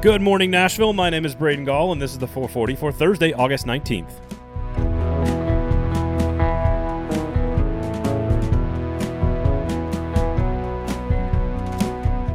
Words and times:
Good 0.00 0.22
morning, 0.22 0.52
Nashville. 0.52 0.92
My 0.92 1.10
name 1.10 1.24
is 1.24 1.34
Braden 1.34 1.64
Gall, 1.64 1.90
and 1.90 2.00
this 2.00 2.12
is 2.12 2.18
the 2.18 2.28
440 2.28 2.76
for 2.76 2.92
Thursday, 2.92 3.32
August 3.32 3.66
19th. 3.66 4.12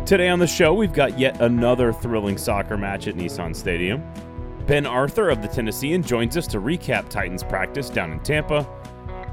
Today 0.06 0.28
on 0.28 0.40
the 0.40 0.46
show, 0.46 0.74
we've 0.74 0.92
got 0.92 1.18
yet 1.18 1.40
another 1.40 1.94
thrilling 1.94 2.38
soccer 2.38 2.76
match 2.76 3.08
at 3.08 3.16
Nissan 3.16 3.56
Stadium. 3.56 4.04
Ben 4.68 4.86
Arthur 4.86 5.30
of 5.30 5.42
the 5.42 5.48
Tennessean 5.48 6.04
joins 6.04 6.36
us 6.36 6.48
to 6.48 6.60
recap 6.60 7.08
Titans 7.08 7.46
practice 7.46 7.90
down 7.90 8.12
in 8.12 8.20
Tampa. 8.20 8.68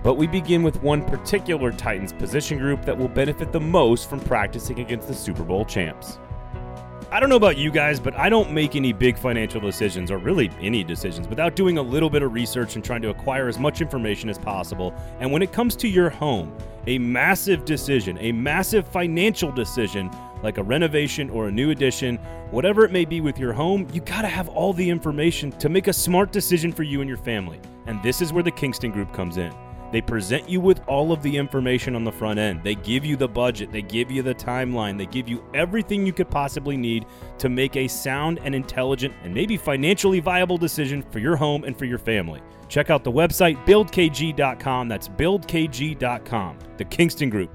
But 0.05 0.15
we 0.15 0.29
begin 0.29 0.63
with 0.63 0.81
one 0.85 1.05
particular 1.05 1.73
Titans 1.73 2.13
position 2.13 2.59
group 2.59 2.85
that 2.85 2.97
will 2.97 3.09
benefit 3.09 3.51
the 3.51 3.59
most 3.59 4.09
from 4.09 4.21
practicing 4.21 4.79
against 4.79 5.09
the 5.09 5.15
Super 5.15 5.43
Bowl 5.43 5.65
champs. 5.65 6.21
I 7.13 7.19
don't 7.19 7.29
know 7.29 7.35
about 7.35 7.59
you 7.59 7.73
guys, 7.73 7.99
but 7.99 8.15
I 8.15 8.29
don't 8.29 8.53
make 8.53 8.77
any 8.77 8.93
big 8.93 9.19
financial 9.19 9.61
decisions 9.61 10.13
or 10.13 10.19
really 10.19 10.49
any 10.61 10.85
decisions 10.85 11.27
without 11.27 11.57
doing 11.57 11.77
a 11.77 11.83
little 11.83 12.09
bit 12.09 12.23
of 12.23 12.33
research 12.33 12.77
and 12.77 12.85
trying 12.85 13.03
to 13.03 13.11
acquire 13.11 13.49
as 13.49 13.59
much 13.59 13.81
information 13.81 14.31
as 14.31 14.39
possible. 14.39 14.95
And 15.19 15.33
when 15.33 15.43
it 15.43 15.51
comes 15.51 15.75
to 15.77 15.89
your 15.89 16.09
home, 16.09 16.57
a 16.87 16.99
massive 16.99 17.65
decision, 17.65 18.17
a 18.21 18.31
massive 18.31 18.87
financial 18.87 19.51
decision 19.51 20.09
like 20.45 20.59
a 20.59 20.63
renovation 20.63 21.29
or 21.31 21.49
a 21.49 21.51
new 21.51 21.71
addition, 21.71 22.17
whatever 22.53 22.85
it 22.85 22.93
may 22.93 23.05
be 23.05 23.21
with 23.21 23.41
your 23.41 23.53
home, 23.53 23.89
you 23.93 24.01
got 24.01 24.23
to 24.23 24.29
have 24.29 24.49
all 24.49 24.73
the 24.73 24.89
information 24.89 25.51
to 25.51 25.69
make 25.69 25.89
a 25.89 25.93
smart 25.93 26.31
decision 26.31 26.73
for 26.73 26.85
you 26.85 27.01
and 27.01 27.09
your 27.09 27.19
family. 27.19 27.59
And 27.87 28.01
this 28.05 28.23
is 28.23 28.33
where 28.33 28.45
the 28.45 28.53
Kingston 28.53 28.93
Group 28.93 29.13
comes 29.13 29.37
in. 29.37 29.53
They 29.93 30.01
present 30.01 30.49
you 30.49 30.61
with 30.61 30.81
all 30.87 31.13
of 31.13 31.23
the 31.23 31.37
information 31.37 31.97
on 31.97 32.05
the 32.05 32.13
front 32.13 32.39
end. 32.39 32.63
They 32.63 32.77
give 32.77 33.05
you 33.05 33.17
the 33.17 33.29
budget, 33.29 33.73
they 33.73 33.83
give 33.83 34.11
you 34.11 34.23
the 34.23 34.35
timeline, 34.35 34.97
they 34.97 35.07
give 35.07 35.29
you 35.29 35.45
everything 35.55 36.07
you 36.07 36.13
could 36.13 36.31
possibly 36.31 36.77
need 36.77 37.07
to 37.39 37.49
make 37.49 37.77
a 37.77 37.89
sound 37.89 38.39
and 38.45 38.55
intelligent 38.55 39.15
and 39.25 39.35
maybe 39.35 39.57
financially 39.57 40.21
viable 40.21 40.59
decision 40.59 41.03
for 41.11 41.19
your 41.19 41.37
home 41.37 41.65
and 41.65 41.77
for 41.77 41.85
your 41.87 41.99
family. 41.99 42.41
Check 42.69 42.89
out 42.89 43.03
the 43.03 43.13
website 43.13 43.65
buildkg.com. 43.67 44.89
That's 44.89 45.09
buildkg.com. 45.09 46.59
The 46.77 46.85
Kingston 46.85 47.31
Group. 47.31 47.51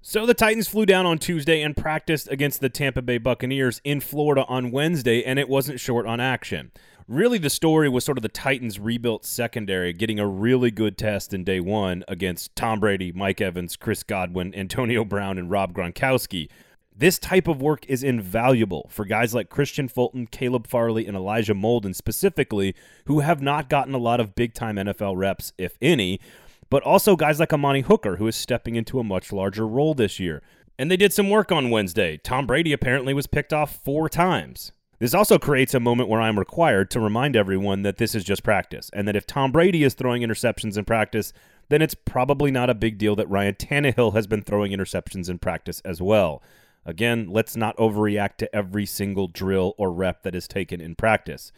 So 0.00 0.24
the 0.24 0.34
Titans 0.34 0.66
flew 0.66 0.86
down 0.86 1.06
on 1.06 1.18
Tuesday 1.18 1.60
and 1.62 1.76
practiced 1.76 2.30
against 2.30 2.60
the 2.60 2.70
Tampa 2.70 3.02
Bay 3.02 3.18
Buccaneers 3.18 3.80
in 3.84 4.00
Florida 4.00 4.44
on 4.48 4.70
Wednesday, 4.70 5.22
and 5.22 5.38
it 5.38 5.48
wasn't 5.48 5.78
short 5.78 6.06
on 6.06 6.18
action 6.18 6.72
really 7.08 7.38
the 7.38 7.50
story 7.50 7.88
was 7.88 8.04
sort 8.04 8.18
of 8.18 8.22
the 8.22 8.28
Titans 8.28 8.78
rebuilt 8.78 9.24
secondary 9.24 9.94
getting 9.94 10.20
a 10.20 10.26
really 10.26 10.70
good 10.70 10.98
test 10.98 11.32
in 11.32 11.42
day 11.42 11.58
one 11.58 12.04
against 12.06 12.54
Tom 12.54 12.78
Brady, 12.80 13.10
Mike 13.12 13.40
Evans, 13.40 13.76
Chris 13.76 14.02
Godwin, 14.02 14.54
Antonio 14.54 15.04
Brown, 15.04 15.38
and 15.38 15.50
Rob 15.50 15.72
Gronkowski. 15.72 16.48
This 16.94 17.18
type 17.18 17.48
of 17.48 17.62
work 17.62 17.86
is 17.86 18.02
invaluable 18.02 18.88
for 18.90 19.04
guys 19.04 19.34
like 19.34 19.48
Kristian 19.48 19.90
Fulton, 19.90 20.26
Caleb 20.26 20.66
Farley, 20.66 21.06
and 21.06 21.16
Elijah 21.16 21.54
Molden 21.54 21.94
specifically, 21.94 22.74
who 23.06 23.20
have 23.20 23.40
not 23.40 23.70
gotten 23.70 23.94
a 23.94 23.98
lot 23.98 24.20
of 24.20 24.34
big 24.34 24.52
time 24.52 24.76
NFL 24.76 25.16
reps, 25.16 25.52
if 25.56 25.78
any, 25.80 26.20
but 26.68 26.82
also 26.82 27.16
guys 27.16 27.40
like 27.40 27.52
Amani 27.52 27.80
Hooker, 27.82 28.16
who 28.16 28.26
is 28.26 28.36
stepping 28.36 28.74
into 28.74 28.98
a 28.98 29.04
much 29.04 29.32
larger 29.32 29.66
role 29.66 29.94
this 29.94 30.20
year. 30.20 30.42
And 30.78 30.90
they 30.90 30.96
did 30.96 31.12
some 31.12 31.30
work 31.30 31.50
on 31.50 31.70
Wednesday. 31.70 32.18
Tom 32.18 32.46
Brady 32.46 32.72
apparently 32.72 33.14
was 33.14 33.26
picked 33.26 33.52
off 33.52 33.76
four 33.76 34.08
times. 34.08 34.72
This 34.98 35.14
also 35.14 35.38
creates 35.38 35.74
a 35.74 35.80
moment 35.80 36.08
where 36.08 36.20
I'm 36.20 36.38
required 36.38 36.90
to 36.90 37.00
remind 37.00 37.36
everyone 37.36 37.82
that 37.82 37.98
this 37.98 38.14
is 38.14 38.24
just 38.24 38.42
practice, 38.42 38.90
and 38.92 39.06
that 39.06 39.16
if 39.16 39.26
Tom 39.26 39.52
Brady 39.52 39.84
is 39.84 39.94
throwing 39.94 40.22
interceptions 40.22 40.76
in 40.76 40.84
practice, 40.84 41.32
then 41.68 41.82
it's 41.82 41.94
probably 41.94 42.50
not 42.50 42.70
a 42.70 42.74
big 42.74 42.98
deal 42.98 43.14
that 43.16 43.30
Ryan 43.30 43.54
Tannehill 43.54 44.14
has 44.14 44.26
been 44.26 44.42
throwing 44.42 44.72
interceptions 44.72 45.28
in 45.28 45.38
practice 45.38 45.80
as 45.84 46.02
well. 46.02 46.42
Again, 46.84 47.28
let's 47.28 47.56
not 47.56 47.76
overreact 47.76 48.36
to 48.38 48.56
every 48.56 48.86
single 48.86 49.28
drill 49.28 49.74
or 49.78 49.92
rep 49.92 50.22
that 50.22 50.34
is 50.34 50.48
taken 50.48 50.80
in 50.80 50.94
practice. 50.94 51.52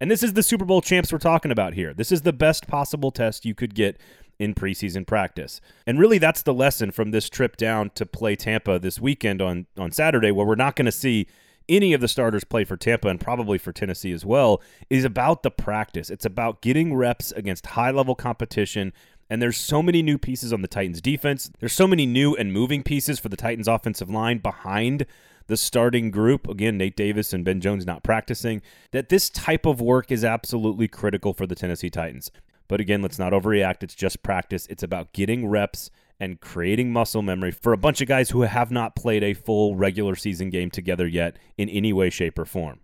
And 0.00 0.10
this 0.10 0.22
is 0.22 0.34
the 0.34 0.42
Super 0.42 0.64
Bowl 0.64 0.80
champs 0.80 1.12
we're 1.12 1.18
talking 1.18 1.50
about 1.50 1.74
here. 1.74 1.92
This 1.92 2.12
is 2.12 2.22
the 2.22 2.32
best 2.32 2.68
possible 2.68 3.10
test 3.10 3.44
you 3.44 3.54
could 3.54 3.74
get 3.74 3.98
in 4.38 4.54
preseason 4.54 5.04
practice. 5.04 5.60
And 5.86 5.98
really 5.98 6.18
that's 6.18 6.42
the 6.42 6.54
lesson 6.54 6.92
from 6.92 7.10
this 7.10 7.28
trip 7.28 7.56
down 7.56 7.90
to 7.96 8.06
play 8.06 8.36
Tampa 8.36 8.78
this 8.78 9.00
weekend 9.00 9.42
on 9.42 9.66
on 9.76 9.90
Saturday 9.90 10.30
where 10.30 10.46
we're 10.46 10.54
not 10.54 10.76
going 10.76 10.86
to 10.86 10.92
see 10.92 11.26
any 11.68 11.92
of 11.92 12.00
the 12.00 12.08
starters 12.08 12.44
play 12.44 12.64
for 12.64 12.76
Tampa 12.76 13.08
and 13.08 13.20
probably 13.20 13.58
for 13.58 13.72
Tennessee 13.72 14.12
as 14.12 14.24
well, 14.24 14.62
is 14.90 15.04
about 15.04 15.42
the 15.42 15.50
practice. 15.50 16.10
It's 16.10 16.24
about 16.24 16.62
getting 16.62 16.94
reps 16.94 17.32
against 17.32 17.66
high 17.66 17.90
level 17.90 18.14
competition. 18.14 18.92
And 19.30 19.42
there's 19.42 19.58
so 19.58 19.82
many 19.82 20.02
new 20.02 20.16
pieces 20.18 20.52
on 20.52 20.62
the 20.62 20.68
Titans 20.68 21.00
defense. 21.00 21.50
There's 21.60 21.74
so 21.74 21.86
many 21.86 22.06
new 22.06 22.34
and 22.34 22.52
moving 22.52 22.82
pieces 22.82 23.18
for 23.18 23.28
the 23.28 23.36
Titans 23.36 23.68
offensive 23.68 24.08
line 24.08 24.38
behind 24.38 25.04
the 25.48 25.56
starting 25.56 26.10
group. 26.10 26.48
Again, 26.48 26.78
Nate 26.78 26.96
Davis 26.96 27.32
and 27.32 27.44
Ben 27.44 27.60
Jones 27.60 27.84
not 27.84 28.02
practicing. 28.02 28.62
That 28.92 29.08
this 29.08 29.28
type 29.28 29.66
of 29.66 29.80
work 29.80 30.10
is 30.10 30.24
absolutely 30.24 30.88
critical 30.88 31.34
for 31.34 31.46
the 31.46 31.54
Tennessee 31.54 31.90
Titans. 31.90 32.30
But 32.68 32.80
again, 32.80 33.02
let's 33.02 33.18
not 33.18 33.32
overreact. 33.32 33.82
It's 33.82 33.94
just 33.94 34.22
practice. 34.22 34.66
It's 34.68 34.82
about 34.82 35.12
getting 35.12 35.48
reps 35.48 35.90
and 36.20 36.40
creating 36.40 36.92
muscle 36.92 37.22
memory 37.22 37.50
for 37.50 37.72
a 37.72 37.78
bunch 37.78 38.00
of 38.00 38.08
guys 38.08 38.30
who 38.30 38.42
have 38.42 38.70
not 38.70 38.96
played 38.96 39.22
a 39.22 39.34
full 39.34 39.76
regular 39.76 40.16
season 40.16 40.50
game 40.50 40.70
together 40.70 41.06
yet 41.06 41.38
in 41.56 41.68
any 41.68 41.92
way, 41.92 42.10
shape, 42.10 42.38
or 42.38 42.44
form. 42.44 42.80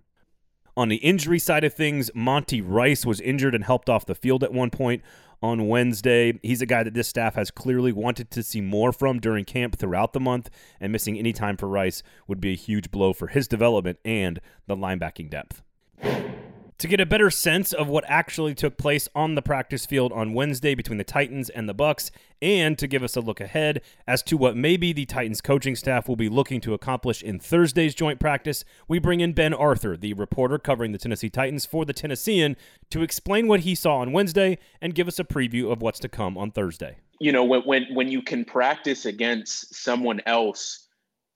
On 0.77 0.89
the 0.89 0.97
injury 0.97 1.39
side 1.39 1.63
of 1.63 1.73
things, 1.73 2.11
Monty 2.15 2.61
Rice 2.61 3.07
was 3.07 3.21
injured 3.21 3.55
and 3.55 3.65
helped 3.65 3.89
off 3.89 4.07
the 4.07 4.15
field 4.15 4.43
at 4.43 4.53
one 4.53 4.71
point 4.71 5.03
on 5.41 5.69
Wednesday. 5.69 6.39
He's 6.43 6.63
a 6.63 6.67
guy 6.67 6.83
that 6.83 6.95
this 6.95 7.07
staff 7.07 7.37
has 7.37 7.51
clearly 7.53 7.93
wanted 7.93 8.31
to 8.33 8.43
see 8.43 8.61
more 8.61 8.93
from 8.93 9.21
during 9.21 9.45
camp 9.45 9.79
throughout 9.79 10.13
the 10.13 10.21
month, 10.21 10.51
and 10.81 10.91
missing 10.91 11.17
any 11.17 11.33
time 11.33 11.57
for 11.57 11.69
Rice 11.69 12.03
would 12.27 12.41
be 12.41 12.53
a 12.53 12.57
huge 12.57 12.91
blow 12.91 13.13
for 13.13 13.29
his 13.29 13.47
development 13.47 13.99
and 14.05 14.41
the 14.67 14.77
linebacking 14.77 15.31
depth. 15.31 15.63
To 16.85 16.89
get 16.89 17.01
a 17.01 17.07
better 17.07 17.31
sense 17.31 17.73
of 17.73 17.89
what 17.89 18.05
actually 18.09 18.55
took 18.55 18.77
place 18.77 19.09
on 19.15 19.37
the 19.37 19.41
practice 19.41 19.87
field 19.87 20.13
on 20.13 20.35
Wednesday 20.35 20.75
between 20.75 20.99
the 20.99 21.03
Titans 21.03 21.49
and 21.49 21.67
the 21.67 21.75
Bucs 21.75 22.11
and 22.43 22.79
to 22.79 22.87
give 22.87 23.03
us 23.03 23.17
a 23.17 23.23
look 23.23 23.41
ahead 23.41 23.81
as 24.07 24.23
to 24.25 24.37
what 24.37 24.55
maybe 24.55 24.93
the 24.93 25.07
Titans 25.07 25.41
coaching 25.41 25.77
staff 25.77 26.07
will 26.07 26.15
be 26.15 26.29
looking 26.29 26.61
to 26.61 26.75
accomplish 26.75 27.23
in 27.23 27.39
Thursday's 27.39 27.95
joint 27.95 28.21
practice, 28.21 28.67
we 28.87 28.99
bring 28.99 29.21
in 29.21 29.33
Ben 29.33 29.55
Arthur, 29.55 29.97
the 29.97 30.13
reporter 30.13 30.59
covering 30.59 30.93
the 30.93 30.99
Tennessee 30.99 31.31
Titans 31.31 31.65
for 31.65 31.87
the 31.87 31.95
Tennessean, 31.95 32.55
to 32.91 33.03
explain 33.03 33.49
what 33.49 33.61
he 33.61 33.75
saw 33.75 34.01
on 34.01 34.13
Wednesday 34.13 34.59
and 34.83 34.95
give 34.95 35.09
us 35.09 35.19
a 35.19 35.25
preview 35.25 35.73
of 35.73 35.81
what's 35.81 36.01
to 36.01 36.09
come 36.11 36.37
on 36.37 36.51
Thursday. 36.51 36.99
You 37.19 37.33
know, 37.33 37.45
when 37.45 37.63
when 37.63 37.87
when 37.95 38.09
you 38.11 38.21
can 38.21 38.45
practice 38.45 39.07
against 39.07 39.75
someone 39.75 40.21
else, 40.27 40.87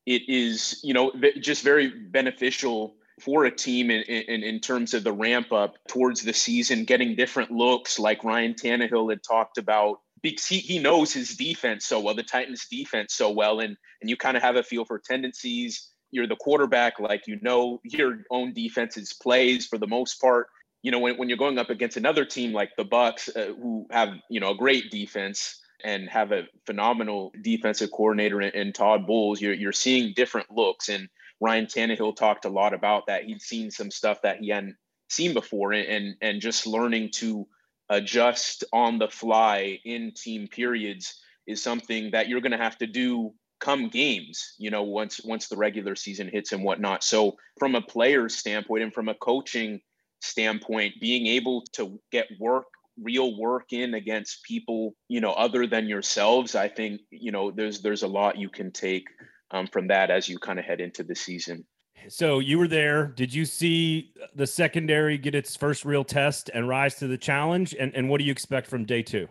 it 0.05 0.29
is, 0.29 0.79
you 0.85 0.93
know, 0.93 1.11
just 1.41 1.65
very 1.65 1.89
beneficial 1.89 2.98
for 3.21 3.45
a 3.45 3.51
team 3.51 3.91
in, 3.91 4.03
in, 4.03 4.43
in 4.43 4.61
terms 4.61 4.95
of 4.95 5.05
the 5.05 5.13
ramp 5.13 5.53
up 5.53 5.77
towards 5.89 6.23
the 6.23 6.33
season, 6.33 6.85
getting 6.85 7.17
different 7.17 7.51
looks 7.51 7.99
like 7.99 8.25
Ryan 8.25 8.55
Tannehill 8.55 9.11
had 9.11 9.23
talked 9.23 9.59
about 9.59 10.01
because 10.23 10.47
he, 10.47 10.59
he 10.59 10.79
knows 10.79 11.13
his 11.13 11.37
defense 11.37 11.87
so 11.87 12.01
well, 12.01 12.15
the 12.15 12.23
Titans 12.23 12.67
defense 12.71 13.15
so 13.15 13.31
well, 13.31 13.61
and 13.61 13.77
and 14.01 14.11
you 14.11 14.17
kind 14.17 14.37
of 14.37 14.43
have 14.43 14.57
a 14.57 14.63
feel 14.63 14.85
for 14.85 14.99
tendencies. 14.99 15.89
You're 16.11 16.27
the 16.27 16.37
quarterback, 16.37 16.99
like 16.99 17.27
you 17.27 17.39
know 17.43 17.81
your 17.85 18.21
own 18.31 18.53
defense's 18.55 19.13
plays 19.13 19.67
for 19.67 19.79
the 19.79 19.87
most 19.87 20.21
part. 20.21 20.49
You 20.83 20.93
know, 20.93 21.01
when, 21.01 21.17
when 21.17 21.29
you're 21.29 21.39
going 21.39 21.59
up 21.59 21.71
against 21.71 21.97
another 21.97 22.25
team 22.25 22.53
like 22.53 22.71
the 22.77 22.85
Bucs, 22.85 23.29
uh, 23.37 23.55
who 23.55 23.87
have 23.91 24.15
you 24.31 24.41
know 24.41 24.51
a 24.51 24.57
great 24.57 24.91
defense 24.91 25.61
and 25.85 26.09
have 26.09 26.33
a 26.33 26.49
phenomenal 26.67 27.33
defensive 27.43 27.91
coordinator 27.91 28.41
in, 28.43 28.51
in 28.55 28.73
Todd 28.73 29.07
Bowles, 29.07 29.41
you're 29.41 29.55
you're 29.55 29.73
seeing 29.73 30.15
different 30.15 30.51
looks 30.51 30.89
and 30.89 31.09
Ryan 31.41 31.67
Tannehill 31.67 32.17
talked 32.17 32.45
a 32.45 32.51
lot 32.51 32.75
about 32.75 33.07
that. 33.07 33.25
He'd 33.25 33.43
seen 33.43 33.71
some 33.71 33.91
stuff 33.91 34.23
that 34.23 34.39
he 34.41 34.49
hadn't 34.49 34.77
seen 35.09 35.35
before, 35.35 35.73
and 35.73 36.17
and 36.21 36.41
just 36.41 36.67
learning 36.67 37.11
to 37.15 37.47
adjust 37.91 38.65
on 38.73 38.99
the 38.99 39.09
fly 39.09 39.79
in 39.85 40.13
team 40.13 40.49
periods 40.49 41.21
is 41.47 41.63
something 41.63 42.11
that 42.11 42.29
you're 42.29 42.41
going 42.41 42.53
to 42.53 42.59
have 42.59 42.77
to 42.79 42.87
do 42.87 43.33
come 43.61 43.89
games 43.89 44.55
you 44.59 44.71
know 44.71 44.83
once 44.83 45.21
once 45.25 45.49
the 45.49 45.57
regular 45.57 45.97
season 45.97 46.29
hits 46.29 46.53
and 46.53 46.63
whatnot 46.63 47.03
so 47.03 47.37
from 47.59 47.75
a 47.75 47.83
player's 47.83 48.37
standpoint 48.37 48.85
and 48.85 48.95
from 48.95 49.09
a 49.09 49.15
coaching 49.15 49.81
standpoint 50.21 50.95
being 51.01 51.27
able 51.27 51.65
to 51.73 51.99
get 52.13 52.29
work 52.39 52.67
real 53.03 53.39
work 53.39 53.73
in 53.73 53.95
against 53.95 54.43
people 54.45 54.95
you 55.09 55.21
know 55.21 55.33
other 55.33 55.67
than 55.67 55.89
yourselves 55.89 56.55
i 56.55 56.69
think 56.69 57.01
you 57.11 57.33
know 57.33 57.51
there's 57.51 57.81
there's 57.81 58.03
a 58.03 58.09
lot 58.09 58.39
you 58.39 58.49
can 58.49 58.71
take 58.71 59.07
um, 59.51 59.67
from 59.67 59.89
that 59.89 60.11
as 60.11 60.29
you 60.29 60.39
kind 60.39 60.59
of 60.59 60.65
head 60.65 60.81
into 60.81 61.03
the 61.03 61.15
season. 61.15 61.65
So 62.09 62.39
you 62.39 62.59
were 62.59 62.69
there. 62.69 63.07
Did 63.07 63.35
you 63.35 63.45
see 63.45 64.13
the 64.35 64.47
secondary 64.47 65.19
get 65.19 65.35
its 65.35 65.57
first 65.57 65.85
real 65.85 66.05
test 66.05 66.51
and 66.55 66.69
rise 66.69 66.95
to 66.97 67.09
the 67.09 67.19
challenge? 67.19 67.75
And 67.79 67.95
and 67.95 68.09
what 68.09 68.19
do 68.19 68.25
you 68.25 68.33
expect 68.33 68.69
from 68.69 68.85
day 68.85 69.03
two? 69.03 69.29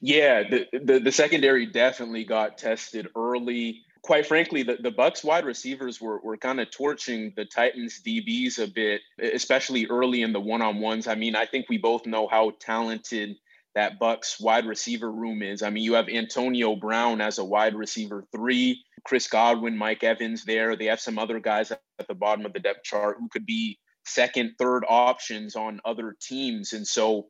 Yeah, 0.00 0.42
the 0.48 0.66
the, 0.72 1.00
the 1.00 1.12
secondary 1.12 1.66
definitely 1.66 2.24
got 2.24 2.58
tested 2.58 3.08
early. 3.16 3.82
Quite 4.02 4.26
frankly, 4.26 4.62
the, 4.62 4.78
the 4.80 4.92
Bucs 4.92 5.24
wide 5.24 5.44
receivers 5.44 6.00
were, 6.00 6.20
were 6.22 6.36
kind 6.36 6.60
of 6.60 6.70
torching 6.70 7.32
the 7.36 7.44
Titans 7.44 8.00
DBs 8.06 8.58
a 8.58 8.68
bit, 8.68 9.02
especially 9.20 9.86
early 9.86 10.22
in 10.22 10.32
the 10.32 10.40
one-on-ones. 10.40 11.08
I 11.08 11.14
mean, 11.16 11.34
I 11.34 11.44
think 11.44 11.66
we 11.68 11.78
both 11.78 12.06
know 12.06 12.26
how 12.28 12.52
talented 12.60 13.36
that 13.74 14.00
Bucs 14.00 14.40
wide 14.40 14.66
receiver 14.66 15.10
room 15.10 15.42
is. 15.42 15.62
I 15.62 15.70
mean, 15.70 15.82
you 15.82 15.94
have 15.94 16.08
Antonio 16.08 16.74
Brown 16.76 17.20
as 17.20 17.38
a 17.38 17.44
wide 17.44 17.74
receiver 17.74 18.24
three, 18.32 18.82
Chris 19.08 19.26
Godwin, 19.26 19.74
Mike 19.74 20.04
Evans 20.04 20.44
there. 20.44 20.76
They 20.76 20.84
have 20.84 21.00
some 21.00 21.18
other 21.18 21.40
guys 21.40 21.70
at 21.70 21.80
the 22.08 22.14
bottom 22.14 22.44
of 22.44 22.52
the 22.52 22.60
depth 22.60 22.84
chart 22.84 23.16
who 23.18 23.30
could 23.30 23.46
be 23.46 23.78
second, 24.04 24.56
third 24.58 24.84
options 24.86 25.56
on 25.56 25.80
other 25.86 26.14
teams. 26.20 26.74
And 26.74 26.86
so 26.86 27.26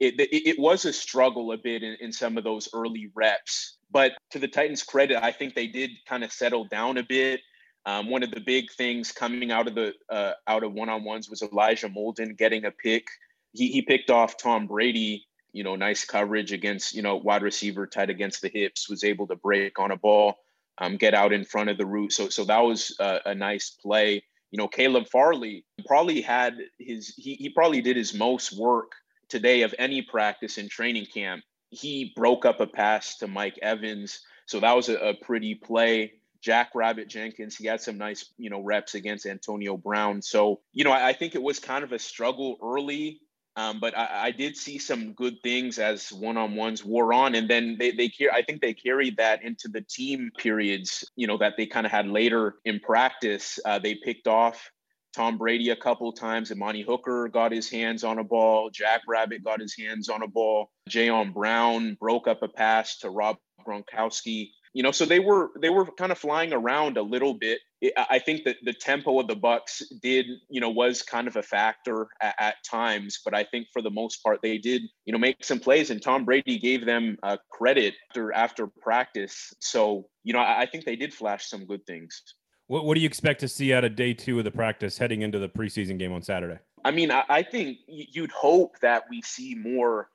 it, 0.00 0.18
it, 0.18 0.48
it 0.48 0.58
was 0.58 0.84
a 0.86 0.92
struggle 0.92 1.52
a 1.52 1.56
bit 1.56 1.84
in, 1.84 1.96
in 2.00 2.12
some 2.12 2.36
of 2.36 2.42
those 2.42 2.68
early 2.74 3.12
reps. 3.14 3.76
But 3.92 4.14
to 4.32 4.40
the 4.40 4.48
Titans' 4.48 4.82
credit, 4.82 5.22
I 5.22 5.30
think 5.30 5.54
they 5.54 5.68
did 5.68 5.90
kind 6.08 6.24
of 6.24 6.32
settle 6.32 6.64
down 6.64 6.98
a 6.98 7.04
bit. 7.04 7.38
Um, 7.86 8.10
one 8.10 8.24
of 8.24 8.32
the 8.32 8.40
big 8.40 8.72
things 8.72 9.12
coming 9.12 9.52
out 9.52 9.68
of 9.68 9.76
the 9.76 9.94
uh, 10.08 10.32
out 10.48 10.64
of 10.64 10.72
one 10.72 10.88
on 10.88 11.04
ones 11.04 11.30
was 11.30 11.42
Elijah 11.42 11.88
Molden 11.88 12.36
getting 12.36 12.64
a 12.64 12.72
pick. 12.72 13.06
He 13.52 13.68
he 13.68 13.82
picked 13.82 14.10
off 14.10 14.36
Tom 14.36 14.66
Brady. 14.66 15.26
You 15.52 15.62
know, 15.62 15.76
nice 15.76 16.04
coverage 16.04 16.52
against 16.52 16.92
you 16.92 17.02
know 17.02 17.16
wide 17.16 17.42
receiver 17.42 17.86
tight 17.86 18.10
against 18.10 18.42
the 18.42 18.50
hips. 18.52 18.90
Was 18.90 19.04
able 19.04 19.28
to 19.28 19.36
break 19.36 19.78
on 19.78 19.92
a 19.92 19.96
ball, 19.96 20.36
um, 20.80 20.96
get 20.96 21.14
out 21.14 21.32
in 21.32 21.44
front 21.44 21.70
of 21.70 21.78
the 21.78 21.86
route. 21.86 22.12
So 22.12 22.28
so 22.28 22.44
that 22.44 22.60
was 22.60 22.96
a, 22.98 23.20
a 23.26 23.34
nice 23.34 23.70
play. 23.70 24.24
You 24.50 24.58
know, 24.58 24.68
Caleb 24.68 25.08
Farley 25.08 25.64
probably 25.86 26.20
had 26.20 26.58
his 26.78 27.14
he 27.16 27.34
he 27.34 27.50
probably 27.50 27.82
did 27.82 27.96
his 27.96 28.14
most 28.14 28.58
work 28.58 28.92
today 29.28 29.62
of 29.62 29.74
any 29.78 30.02
practice 30.02 30.58
in 30.58 30.68
training 30.68 31.06
camp. 31.06 31.44
He 31.70 32.12
broke 32.16 32.44
up 32.44 32.60
a 32.60 32.66
pass 32.66 33.18
to 33.18 33.28
Mike 33.28 33.58
Evans. 33.62 34.20
So 34.46 34.58
that 34.58 34.74
was 34.74 34.88
a, 34.88 34.96
a 34.96 35.14
pretty 35.14 35.54
play. 35.54 36.14
Jackrabbit 36.42 37.08
Jenkins, 37.08 37.54
he 37.54 37.66
had 37.66 37.80
some 37.80 37.98
nice, 37.98 38.32
you 38.38 38.50
know, 38.50 38.60
reps 38.60 38.94
against 38.94 39.26
Antonio 39.26 39.76
Brown. 39.76 40.22
So, 40.22 40.60
you 40.72 40.84
know, 40.84 40.90
I, 40.90 41.08
I 41.08 41.12
think 41.12 41.34
it 41.34 41.42
was 41.42 41.58
kind 41.58 41.84
of 41.84 41.92
a 41.92 41.98
struggle 41.98 42.56
early, 42.62 43.20
um, 43.56 43.80
but 43.80 43.96
I, 43.96 44.26
I, 44.26 44.30
did 44.30 44.56
see 44.56 44.78
some 44.78 45.12
good 45.12 45.42
things 45.42 45.78
as 45.78 46.12
one-on-ones 46.12 46.84
wore 46.84 47.12
on, 47.12 47.34
and 47.34 47.48
then 47.48 47.76
they 47.78 47.90
they 47.90 48.10
I 48.32 48.42
think 48.42 48.60
they 48.60 48.74
carried 48.74 49.16
that 49.16 49.42
into 49.42 49.68
the 49.68 49.80
team 49.80 50.30
periods, 50.38 51.04
you 51.16 51.26
know, 51.26 51.36
that 51.38 51.54
they 51.56 51.66
kind 51.66 51.84
of 51.84 51.90
had 51.90 52.06
later 52.06 52.54
in 52.64 52.78
practice. 52.78 53.58
Uh, 53.64 53.80
they 53.80 53.96
picked 53.96 54.28
off 54.28 54.70
Tom 55.14 55.36
Brady 55.36 55.70
a 55.70 55.76
couple 55.76 56.12
times. 56.12 56.52
Amani 56.52 56.82
Hooker 56.82 57.28
got 57.28 57.50
his 57.50 57.68
hands 57.68 58.04
on 58.04 58.18
a 58.18 58.24
ball. 58.24 58.70
Jackrabbit 58.70 59.42
got 59.42 59.60
his 59.60 59.74
hands 59.76 60.08
on 60.08 60.22
a 60.22 60.28
ball. 60.28 60.70
Jayon 60.88 61.34
Brown 61.34 61.96
broke 62.00 62.28
up 62.28 62.42
a 62.42 62.48
pass 62.48 62.98
to 62.98 63.10
Rob 63.10 63.36
Gronkowski. 63.66 64.50
You 64.72 64.84
know, 64.84 64.92
so 64.92 65.04
they 65.04 65.18
were 65.18 65.50
they 65.60 65.70
were 65.70 65.86
kind 65.86 66.12
of 66.12 66.18
flying 66.18 66.52
around 66.52 66.96
a 66.96 67.02
little 67.02 67.34
bit. 67.34 67.58
I 67.96 68.18
think 68.18 68.44
that 68.44 68.56
the 68.62 68.74
tempo 68.74 69.20
of 69.20 69.26
the 69.26 69.36
Bucs 69.36 69.82
did, 70.02 70.26
you 70.50 70.60
know, 70.60 70.68
was 70.68 71.02
kind 71.02 71.26
of 71.26 71.36
a 71.36 71.42
factor 71.42 72.08
at, 72.20 72.34
at, 72.38 72.54
times, 72.62 73.20
but 73.24 73.34
I 73.34 73.44
think 73.44 73.68
for 73.72 73.80
the 73.80 73.90
most 73.90 74.22
part 74.22 74.40
they 74.42 74.58
did, 74.58 74.82
you 75.06 75.12
know, 75.12 75.18
make 75.18 75.42
some 75.42 75.58
plays. 75.58 75.88
And 75.88 76.02
Tom 76.02 76.26
Brady 76.26 76.58
gave 76.58 76.84
them 76.84 77.16
uh, 77.22 77.38
credit 77.50 77.94
after 78.10 78.32
after 78.34 78.66
practice. 78.66 79.54
So 79.60 80.06
you 80.24 80.32
know, 80.32 80.40
I, 80.40 80.62
I 80.62 80.66
think 80.66 80.84
they 80.84 80.96
did 80.96 81.14
flash 81.14 81.46
some 81.46 81.64
good 81.64 81.86
things. 81.86 82.22
What, 82.66 82.84
what 82.84 82.94
do 82.94 83.00
you 83.00 83.06
expect 83.06 83.40
to 83.40 83.48
see 83.48 83.72
out 83.72 83.84
of 83.84 83.96
day 83.96 84.14
two 84.14 84.38
of 84.38 84.44
the 84.44 84.50
practice 84.50 84.98
heading 84.98 85.22
into 85.22 85.38
the 85.38 85.48
preseason 85.48 85.98
game 85.98 86.12
on 86.12 86.22
Saturday? 86.22 86.60
I 86.84 86.90
mean, 86.90 87.10
I, 87.10 87.24
I 87.28 87.42
think 87.42 87.78
you'd 87.88 88.30
hope 88.30 88.78
that 88.80 89.04
we 89.10 89.22
see 89.22 89.54
more 89.54 90.08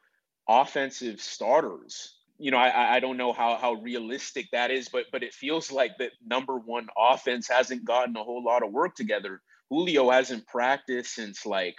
offensive 0.47 1.19
starters. 1.19 2.15
You 2.37 2.51
know, 2.51 2.57
I, 2.57 2.95
I 2.95 2.99
don't 2.99 3.17
know 3.17 3.31
how, 3.31 3.55
how 3.55 3.73
realistic 3.73 4.47
that 4.51 4.69
is, 4.71 4.89
but 4.89 5.05
but 5.11 5.23
it 5.23 5.33
feels 5.33 5.71
like 5.71 5.97
that 5.99 6.11
number 6.25 6.57
one 6.57 6.87
offense 6.97 7.47
hasn't 7.47 7.85
gotten 7.85 8.15
a 8.17 8.23
whole 8.23 8.43
lot 8.43 8.63
of 8.63 8.71
work 8.71 8.95
together. 8.95 9.41
Julio 9.69 10.09
hasn't 10.09 10.47
practiced 10.47 11.15
since 11.15 11.45
like 11.45 11.75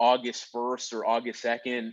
August 0.00 0.52
1st 0.52 0.94
or 0.94 1.06
August 1.06 1.44
2nd. 1.44 1.92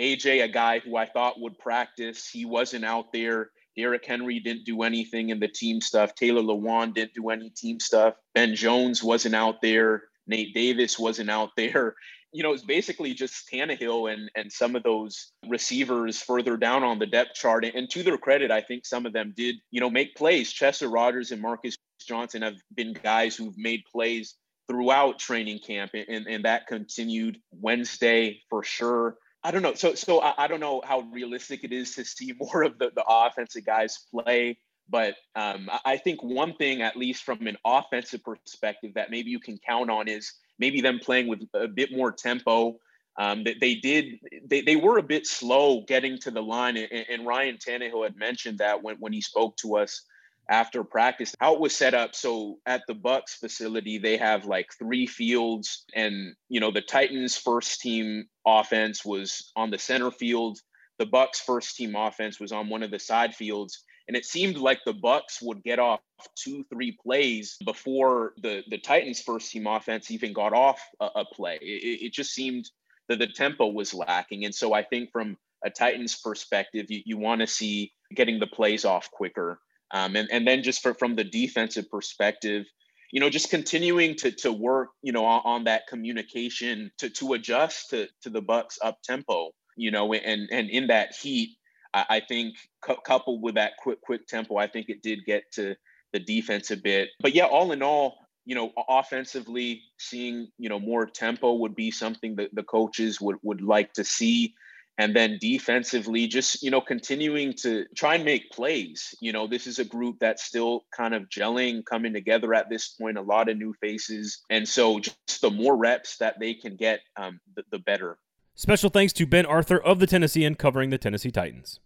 AJ, 0.00 0.42
a 0.42 0.48
guy 0.48 0.78
who 0.78 0.96
I 0.96 1.06
thought 1.06 1.40
would 1.40 1.58
practice, 1.58 2.28
he 2.28 2.44
wasn't 2.44 2.84
out 2.84 3.12
there. 3.12 3.50
Derrick 3.76 4.04
Henry 4.04 4.40
didn't 4.40 4.64
do 4.64 4.82
anything 4.82 5.30
in 5.30 5.40
the 5.40 5.48
team 5.48 5.80
stuff. 5.80 6.14
Taylor 6.14 6.42
Lewan 6.42 6.94
didn't 6.94 7.14
do 7.14 7.30
any 7.30 7.50
team 7.50 7.80
stuff. 7.80 8.14
Ben 8.34 8.54
Jones 8.54 9.02
wasn't 9.02 9.34
out 9.34 9.62
there. 9.62 10.02
Nate 10.26 10.54
Davis 10.54 10.98
wasn't 10.98 11.30
out 11.30 11.50
there. 11.56 11.94
You 12.32 12.42
know, 12.42 12.52
it's 12.52 12.64
basically 12.64 13.14
just 13.14 13.50
Tannehill 13.50 14.12
and 14.12 14.30
and 14.34 14.50
some 14.50 14.74
of 14.74 14.82
those 14.82 15.32
receivers 15.46 16.20
further 16.22 16.56
down 16.56 16.82
on 16.82 16.98
the 16.98 17.06
depth 17.06 17.34
chart. 17.34 17.64
And 17.64 17.90
to 17.90 18.02
their 18.02 18.18
credit, 18.18 18.50
I 18.50 18.62
think 18.62 18.86
some 18.86 19.06
of 19.06 19.12
them 19.12 19.34
did, 19.36 19.56
you 19.70 19.80
know, 19.80 19.90
make 19.90 20.16
plays. 20.16 20.52
Chester 20.52 20.88
Rogers 20.88 21.30
and 21.30 21.42
Marcus 21.42 21.76
Johnson 22.06 22.42
have 22.42 22.56
been 22.74 22.94
guys 22.94 23.36
who've 23.36 23.56
made 23.56 23.82
plays 23.90 24.34
throughout 24.68 25.18
training 25.18 25.58
camp, 25.58 25.92
and, 25.94 26.26
and 26.26 26.44
that 26.44 26.66
continued 26.66 27.38
Wednesday 27.50 28.40
for 28.48 28.62
sure. 28.62 29.16
I 29.44 29.50
don't 29.50 29.62
know. 29.62 29.74
So 29.74 29.94
so 29.94 30.20
I, 30.20 30.34
I, 30.38 30.48
don't 30.48 30.60
know 30.60 30.82
how 30.84 31.00
realistic 31.00 31.64
it 31.64 31.72
is 31.72 31.94
to 31.96 32.04
see 32.04 32.32
more 32.40 32.62
of 32.62 32.78
the, 32.78 32.90
the 32.94 33.04
offensive 33.06 33.66
guys 33.66 34.06
play. 34.10 34.58
But 34.88 35.14
um, 35.34 35.70
I 35.84 35.96
think 35.96 36.22
one 36.22 36.54
thing, 36.54 36.82
at 36.82 36.96
least 36.96 37.22
from 37.22 37.46
an 37.46 37.56
offensive 37.64 38.22
perspective, 38.24 38.94
that 38.94 39.10
maybe 39.10 39.30
you 39.30 39.40
can 39.40 39.58
count 39.58 39.90
on 39.90 40.08
is 40.08 40.32
maybe 40.62 40.80
them 40.80 41.00
playing 41.00 41.26
with 41.26 41.42
a 41.54 41.66
bit 41.66 41.90
more 41.92 42.12
tempo. 42.12 42.78
Um, 43.18 43.42
they, 43.42 43.56
they 43.60 43.74
did, 43.74 44.04
they, 44.46 44.60
they 44.62 44.76
were 44.76 44.96
a 44.96 45.02
bit 45.02 45.26
slow 45.26 45.82
getting 45.86 46.18
to 46.20 46.30
the 46.30 46.40
line, 46.40 46.76
and, 46.76 47.04
and 47.10 47.26
Ryan 47.26 47.58
Tannehill 47.58 48.04
had 48.04 48.16
mentioned 48.16 48.58
that 48.58 48.82
when 48.82 48.96
when 49.00 49.12
he 49.12 49.20
spoke 49.20 49.56
to 49.58 49.76
us 49.76 50.02
after 50.48 50.82
practice 50.84 51.34
how 51.40 51.54
it 51.54 51.60
was 51.60 51.74
set 51.74 51.94
up. 51.94 52.14
So 52.14 52.58
at 52.66 52.82
the 52.86 52.94
bucs 52.94 53.38
facility 53.40 53.98
they 53.98 54.16
have 54.16 54.44
like 54.44 54.68
three 54.78 55.06
fields 55.06 55.84
and 55.94 56.34
you 56.48 56.60
know 56.60 56.70
the 56.70 56.80
titans 56.80 57.36
first 57.36 57.80
team 57.80 58.26
offense 58.46 59.04
was 59.04 59.52
on 59.56 59.70
the 59.70 59.78
center 59.78 60.10
field. 60.10 60.58
The 60.98 61.06
bucs 61.06 61.36
first 61.36 61.76
team 61.76 61.96
offense 61.96 62.38
was 62.40 62.52
on 62.52 62.68
one 62.68 62.82
of 62.82 62.90
the 62.90 62.98
side 62.98 63.34
fields 63.34 63.84
and 64.12 64.16
it 64.18 64.26
seemed 64.26 64.58
like 64.58 64.80
the 64.84 64.92
Bucs 64.92 65.40
would 65.40 65.62
get 65.64 65.78
off 65.78 66.00
two 66.34 66.66
three 66.70 66.94
plays 67.02 67.56
before 67.64 68.34
the 68.42 68.62
the 68.68 68.76
titans 68.76 69.22
first 69.22 69.50
team 69.50 69.66
offense 69.66 70.10
even 70.10 70.34
got 70.34 70.52
off 70.52 70.82
a, 71.00 71.06
a 71.16 71.24
play. 71.24 71.58
It, 71.62 72.02
it, 72.02 72.12
just 72.12 72.34
seemed 72.34 72.70
that 73.08 73.18
the 73.18 73.26
tempo 73.26 73.68
was 73.68 73.94
lacking. 73.94 74.44
And 74.44 74.54
so 74.54 74.74
i 74.74 74.82
think 74.82 75.10
from 75.12 75.38
a 75.64 75.70
titans 75.70 76.20
perspective 76.22 76.90
you, 76.90 77.00
you 77.06 77.16
want 77.16 77.40
to 77.40 77.46
see 77.46 77.90
getting 78.14 78.38
the 78.38 78.46
plays 78.46 78.84
off 78.84 79.10
quicker. 79.10 79.58
Um, 79.92 80.14
and, 80.14 80.28
and 80.30 80.46
then 80.46 80.62
just 80.62 80.82
for, 80.82 80.92
from 80.92 81.16
the 81.16 81.24
defensive 81.24 81.88
perspective, 81.90 82.66
you 83.12 83.20
know, 83.20 83.30
just 83.30 83.48
continuing 83.48 84.14
to, 84.16 84.30
to 84.30 84.52
work, 84.52 84.90
you 85.00 85.12
know, 85.12 85.24
on, 85.24 85.40
on 85.46 85.64
that 85.64 85.86
communication 85.86 86.90
to, 86.98 87.08
to 87.08 87.32
adjust 87.32 87.88
to, 87.90 88.08
to 88.24 88.28
the 88.28 88.42
Bucs 88.42 88.76
up 88.84 88.98
tempo, 89.02 89.52
you 89.74 89.90
know, 89.90 90.12
and, 90.12 90.50
and 90.52 90.68
in 90.68 90.88
that 90.88 91.14
heat, 91.14 91.56
I, 91.94 92.04
I 92.08 92.20
think 92.20 92.56
cu- 92.80 93.00
coupled 93.04 93.42
with 93.42 93.54
that 93.56 93.72
quick, 93.78 94.00
quick 94.00 94.26
tempo, 94.26 94.56
I 94.56 94.66
think 94.66 94.88
it 94.88 95.02
did 95.02 95.24
get 95.24 95.50
to 95.52 95.76
the 96.12 96.20
defense 96.20 96.70
a 96.70 96.76
bit. 96.76 97.10
But 97.20 97.34
yeah, 97.34 97.44
all 97.44 97.72
in 97.72 97.82
all, 97.82 98.18
you 98.44 98.54
know, 98.54 98.72
offensively, 98.88 99.82
seeing 99.98 100.48
you 100.58 100.68
know 100.68 100.80
more 100.80 101.06
tempo 101.06 101.54
would 101.54 101.74
be 101.74 101.90
something 101.90 102.36
that 102.36 102.54
the 102.54 102.62
coaches 102.62 103.20
would 103.20 103.36
would 103.42 103.62
like 103.62 103.92
to 103.94 104.04
see. 104.04 104.54
And 104.98 105.16
then 105.16 105.38
defensively 105.40 106.26
just 106.26 106.62
you 106.62 106.70
know 106.70 106.82
continuing 106.82 107.54
to 107.62 107.86
try 107.96 108.16
and 108.16 108.24
make 108.24 108.50
plays. 108.50 109.14
You 109.20 109.32
know 109.32 109.46
this 109.46 109.66
is 109.66 109.78
a 109.78 109.84
group 109.84 110.16
that's 110.20 110.44
still 110.44 110.84
kind 110.94 111.14
of 111.14 111.30
gelling 111.30 111.82
coming 111.84 112.12
together 112.12 112.52
at 112.52 112.68
this 112.68 112.88
point 112.88 113.16
a 113.16 113.22
lot 113.22 113.48
of 113.48 113.56
new 113.56 113.74
faces. 113.80 114.42
And 114.50 114.68
so 114.68 114.98
just 115.00 115.40
the 115.40 115.50
more 115.50 115.76
reps 115.76 116.18
that 116.18 116.38
they 116.38 116.54
can 116.54 116.76
get 116.76 117.00
um, 117.16 117.40
the, 117.56 117.64
the 117.70 117.78
better 117.78 118.18
special 118.54 118.90
thanks 118.90 119.12
to 119.12 119.26
ben 119.26 119.46
arthur 119.46 119.78
of 119.78 119.98
the 119.98 120.06
tennessean 120.06 120.54
covering 120.54 120.90
the 120.90 120.98
tennessee 120.98 121.30
titans 121.30 121.80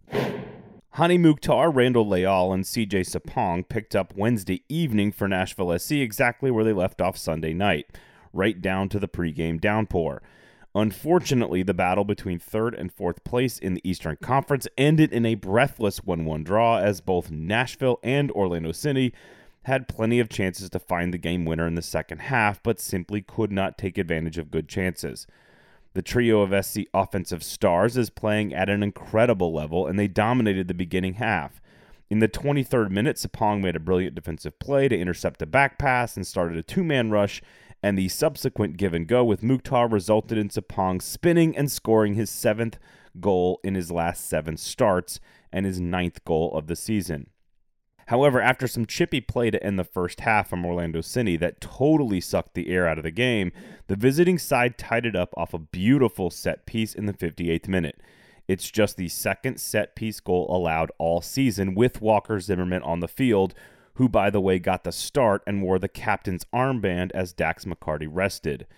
Hany 0.96 1.18
Mukhtar, 1.18 1.70
Randall 1.70 2.08
Leal, 2.08 2.54
and 2.54 2.64
CJ 2.64 3.04
Sapong 3.04 3.68
picked 3.68 3.94
up 3.94 4.14
Wednesday 4.16 4.62
evening 4.66 5.12
for 5.12 5.28
Nashville 5.28 5.78
SC 5.78 5.92
exactly 5.92 6.50
where 6.50 6.64
they 6.64 6.73
left 6.73 7.02
off 7.02 7.18
Sunday 7.18 7.52
night, 7.52 7.85
right 8.32 8.62
down 8.62 8.88
to 8.88 8.99
the 8.99 9.06
pregame 9.06 9.61
downpour. 9.61 10.23
Unfortunately, 10.75 11.62
the 11.62 11.75
battle 11.75 12.04
between 12.04 12.38
third 12.38 12.75
and 12.75 12.90
fourth 12.90 13.25
place 13.25 13.58
in 13.58 13.75
the 13.75 13.87
Eastern 13.87 14.16
Conference 14.16 14.66
ended 14.78 15.12
in 15.12 15.26
a 15.26 15.35
breathless 15.35 16.02
1 16.02 16.25
1 16.25 16.44
draw 16.44 16.78
as 16.78 17.02
both 17.02 17.30
Nashville 17.30 17.99
and 18.02 18.30
Orlando 18.30 18.73
City 18.73 19.12
had 19.64 19.88
plenty 19.88 20.18
of 20.18 20.30
chances 20.30 20.70
to 20.70 20.78
find 20.78 21.12
the 21.12 21.18
game 21.18 21.44
winner 21.44 21.66
in 21.66 21.75
the 21.75 21.82
second 21.82 22.20
half, 22.20 22.62
but 22.62 22.80
simply 22.80 23.20
could 23.20 23.52
not 23.52 23.76
take 23.76 23.99
advantage 23.99 24.38
of 24.38 24.50
good 24.50 24.66
chances. 24.66 25.26
The 25.97 26.03
trio 26.03 26.43
of 26.43 26.67
SC 26.67 26.81
offensive 26.93 27.43
stars 27.43 27.97
is 27.97 28.11
playing 28.11 28.53
at 28.53 28.69
an 28.69 28.83
incredible 28.83 29.55
level, 29.55 29.87
and 29.87 29.99
they 29.99 30.09
dominated 30.09 30.69
the 30.69 30.75
beginning 30.75 31.15
half. 31.15 31.62
In 32.11 32.19
the 32.19 32.29
23rd 32.29 32.91
minute, 32.91 33.17
Sapong 33.17 33.62
made 33.62 33.76
a 33.76 33.81
brilliant 33.81 34.15
defensive 34.15 34.59
play 34.59 34.88
to 34.88 34.99
intercept 34.99 35.41
a 35.41 35.47
back 35.47 35.79
pass 35.79 36.15
and 36.15 36.26
started 36.26 36.59
a 36.59 36.62
two 36.62 36.85
man 36.85 37.11
rush 37.11 37.41
and 37.83 37.97
the 37.97 38.11
subsequent 38.11 38.76
give 38.76 38.93
and 38.93 39.09
go 39.09 39.25
with 39.25 39.43
Mukhtar 39.43 39.88
resulted 39.88 40.37
in 40.37 40.50
Sapong 40.50 41.00
spinning 41.00 41.57
and 41.57 41.73
scoring 41.73 42.12
his 42.12 42.29
seventh 42.29 42.79
goal 43.19 43.59
in 43.65 43.75
his 43.75 43.91
last 43.91 44.29
seven 44.29 44.59
starts 44.59 45.19
and 45.50 45.65
his 45.65 45.81
ninth 45.81 46.23
goal 46.26 46.53
of 46.53 46.67
the 46.67 46.76
season. 46.76 47.31
However, 48.07 48.41
after 48.41 48.69
some 48.69 48.87
chippy 48.87 49.21
play 49.21 49.51
to 49.51 49.63
end 49.63 49.79
the 49.79 49.85
first 49.85 50.21
half 50.21 50.49
from 50.49 50.65
Orlando 50.65 51.01
City 51.01 51.37
that 51.39 51.61
totally 51.61 52.21
sucked 52.21 52.55
the 52.55 52.69
air 52.69 52.87
out 52.87 52.99
of 52.99 53.05
the 53.05 53.11
game, 53.11 53.51
the 53.89 53.97
visiting 53.97 54.39
side 54.39 54.79
tied 54.79 55.07
it 55.07 55.17
up 55.17 55.35
off 55.37 55.53
a 55.53 55.59
beautiful 55.59 56.31
set 56.31 56.67
piece 56.67 56.95
in 56.95 57.07
the 57.07 57.13
58th 57.13 57.67
minute. 57.67 58.01
It's 58.47 58.71
just 58.71 58.97
the 58.97 59.09
second 59.09 59.59
set 59.59 59.97
piece 59.97 60.21
goal 60.21 60.47
allowed 60.49 60.93
all 60.99 61.21
season 61.21 61.75
with 61.75 62.01
Walker 62.01 62.39
Zimmerman 62.39 62.83
on 62.83 63.01
the 63.01 63.09
field, 63.09 63.55
who, 63.95 64.09
by 64.09 64.31
the 64.31 64.41
way, 64.41 64.61
got 64.61 64.85
the 64.85 64.93
start 64.93 65.43
and 65.45 65.63
wore 65.63 65.81
the 65.81 65.89
captain's 65.89 66.45
armband 66.55 67.11
as 67.13 67.33
Dax 67.33 67.65
McCarty 67.65 68.07
rested. 68.09 68.69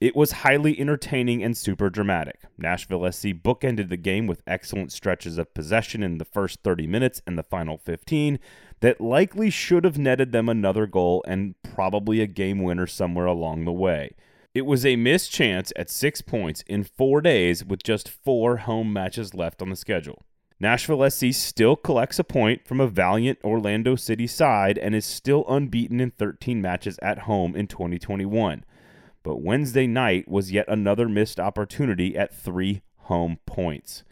It 0.00 0.16
was 0.16 0.32
highly 0.32 0.80
entertaining 0.80 1.42
and 1.44 1.54
super 1.54 1.90
dramatic. 1.90 2.40
Nashville 2.56 3.12
SC 3.12 3.28
bookended 3.28 3.90
the 3.90 3.98
game 3.98 4.26
with 4.26 4.42
excellent 4.46 4.92
stretches 4.92 5.36
of 5.36 5.52
possession 5.52 6.02
in 6.02 6.16
the 6.16 6.24
first 6.24 6.60
30 6.62 6.86
minutes 6.86 7.20
and 7.26 7.36
the 7.36 7.42
final 7.42 7.76
15 7.76 8.38
that 8.80 9.02
likely 9.02 9.50
should 9.50 9.84
have 9.84 9.98
netted 9.98 10.32
them 10.32 10.48
another 10.48 10.86
goal 10.86 11.22
and 11.28 11.54
probably 11.62 12.22
a 12.22 12.26
game 12.26 12.62
winner 12.62 12.86
somewhere 12.86 13.26
along 13.26 13.66
the 13.66 13.72
way. 13.72 14.12
It 14.54 14.64
was 14.64 14.86
a 14.86 14.96
missed 14.96 15.30
chance 15.32 15.70
at 15.76 15.90
six 15.90 16.22
points 16.22 16.64
in 16.66 16.82
four 16.82 17.20
days 17.20 17.62
with 17.62 17.82
just 17.82 18.08
four 18.08 18.56
home 18.56 18.94
matches 18.94 19.34
left 19.34 19.60
on 19.60 19.68
the 19.68 19.76
schedule. 19.76 20.24
Nashville 20.58 21.08
SC 21.10 21.26
still 21.32 21.76
collects 21.76 22.18
a 22.18 22.24
point 22.24 22.66
from 22.66 22.80
a 22.80 22.88
valiant 22.88 23.38
Orlando 23.44 23.96
City 23.96 24.26
side 24.26 24.78
and 24.78 24.94
is 24.94 25.04
still 25.04 25.44
unbeaten 25.46 26.00
in 26.00 26.10
13 26.10 26.62
matches 26.62 26.98
at 27.02 27.20
home 27.20 27.54
in 27.54 27.66
2021 27.66 28.64
but 29.22 29.42
Wednesday 29.42 29.86
night 29.86 30.28
was 30.28 30.52
yet 30.52 30.66
another 30.68 31.08
missed 31.08 31.40
opportunity 31.40 32.16
at 32.16 32.34
three 32.34 32.82
home 32.96 33.38
points. 33.46 34.04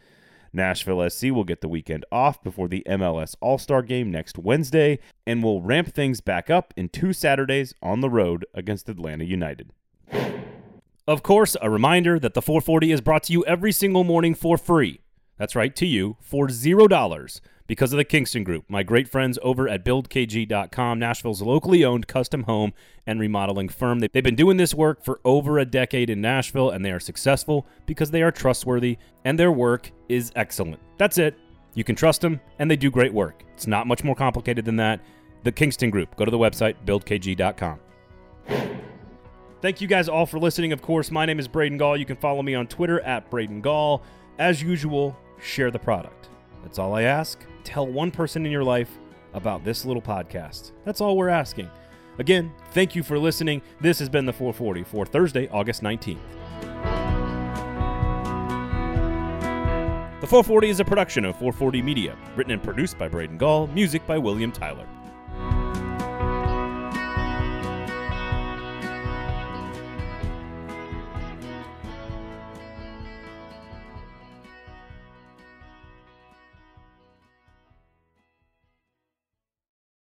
Nashville 0.52 1.08
SC 1.08 1.24
will 1.24 1.44
get 1.44 1.60
the 1.60 1.68
weekend 1.68 2.04
off 2.10 2.42
before 2.42 2.68
the 2.68 2.82
MLS 2.88 3.34
All 3.40 3.58
Star 3.58 3.82
game 3.82 4.10
next 4.10 4.38
Wednesday 4.38 4.98
and 5.26 5.42
will 5.42 5.62
ramp 5.62 5.94
things 5.94 6.20
back 6.20 6.50
up 6.50 6.72
in 6.76 6.88
two 6.88 7.12
Saturdays 7.12 7.74
on 7.82 8.00
the 8.00 8.10
road 8.10 8.46
against 8.54 8.88
Atlanta 8.88 9.24
United. 9.24 9.70
Of 11.06 11.22
course, 11.22 11.56
a 11.62 11.70
reminder 11.70 12.18
that 12.18 12.34
the 12.34 12.42
440 12.42 12.92
is 12.92 13.00
brought 13.00 13.22
to 13.24 13.32
you 13.32 13.44
every 13.46 13.72
single 13.72 14.04
morning 14.04 14.34
for 14.34 14.58
free. 14.58 15.00
That's 15.38 15.56
right, 15.56 15.74
to 15.76 15.86
you, 15.86 16.16
for 16.20 16.48
$0 16.48 17.40
because 17.68 17.92
of 17.92 17.98
the 17.98 18.04
Kingston 18.04 18.44
Group, 18.44 18.64
my 18.68 18.82
great 18.82 19.08
friends 19.08 19.38
over 19.42 19.68
at 19.68 19.84
BuildKG.com, 19.84 20.98
Nashville's 20.98 21.42
locally 21.42 21.84
owned 21.84 22.08
custom 22.08 22.44
home 22.44 22.72
and 23.06 23.20
remodeling 23.20 23.68
firm. 23.68 24.00
They've 24.00 24.10
been 24.10 24.34
doing 24.34 24.56
this 24.56 24.74
work 24.74 25.04
for 25.04 25.20
over 25.22 25.58
a 25.58 25.66
decade 25.66 26.08
in 26.08 26.22
Nashville, 26.22 26.70
and 26.70 26.82
they 26.82 26.90
are 26.90 26.98
successful 26.98 27.66
because 27.84 28.10
they 28.10 28.22
are 28.22 28.32
trustworthy 28.32 28.96
and 29.26 29.38
their 29.38 29.52
work 29.52 29.92
is 30.08 30.32
excellent. 30.34 30.80
That's 30.96 31.18
it. 31.18 31.36
You 31.74 31.84
can 31.84 31.94
trust 31.94 32.22
them, 32.22 32.40
and 32.58 32.70
they 32.70 32.76
do 32.76 32.90
great 32.90 33.12
work. 33.12 33.44
It's 33.52 33.66
not 33.66 33.86
much 33.86 34.02
more 34.02 34.16
complicated 34.16 34.64
than 34.64 34.76
that. 34.76 35.00
The 35.44 35.52
Kingston 35.52 35.90
Group. 35.90 36.16
Go 36.16 36.24
to 36.24 36.30
the 36.30 36.38
website, 36.38 36.74
BuildKG.com. 36.86 37.78
Thank 39.60 39.80
you 39.82 39.88
guys 39.88 40.08
all 40.08 40.24
for 40.24 40.38
listening. 40.38 40.72
Of 40.72 40.80
course, 40.80 41.10
my 41.10 41.26
name 41.26 41.38
is 41.38 41.46
Braden 41.46 41.76
Gall. 41.76 41.98
You 41.98 42.06
can 42.06 42.16
follow 42.16 42.42
me 42.42 42.54
on 42.54 42.66
Twitter 42.66 43.00
at 43.02 43.30
Braden 43.30 43.60
Gall. 43.60 44.02
As 44.38 44.62
usual, 44.62 45.16
share 45.40 45.70
the 45.70 45.78
product. 45.78 46.30
That's 46.62 46.78
all 46.78 46.94
I 46.94 47.02
ask 47.02 47.44
tell 47.64 47.86
one 47.86 48.10
person 48.10 48.44
in 48.46 48.52
your 48.52 48.64
life 48.64 48.90
about 49.34 49.64
this 49.64 49.84
little 49.84 50.02
podcast. 50.02 50.72
That's 50.84 51.00
all 51.00 51.16
we're 51.16 51.28
asking. 51.28 51.70
Again, 52.18 52.52
thank 52.72 52.96
you 52.96 53.02
for 53.02 53.18
listening. 53.18 53.62
This 53.80 53.98
has 54.00 54.08
been 54.08 54.26
the 54.26 54.32
440 54.32 54.82
for 54.84 55.06
Thursday, 55.06 55.48
August 55.48 55.82
19th. 55.82 56.18
The 60.20 60.26
440 60.26 60.68
is 60.68 60.80
a 60.80 60.84
production 60.84 61.24
of 61.24 61.36
440 61.36 61.80
Media, 61.80 62.16
written 62.34 62.52
and 62.52 62.62
produced 62.62 62.98
by 62.98 63.06
Braden 63.06 63.38
Gall, 63.38 63.68
music 63.68 64.04
by 64.06 64.18
William 64.18 64.50
Tyler. 64.50 64.86